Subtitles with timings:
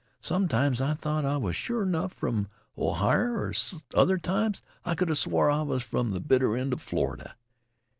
[0.23, 5.15] Sometimes I thought I was sure 'nough from Ohier, an' other times I could 'a
[5.15, 7.35] swore I was from th' bitter end of Florida.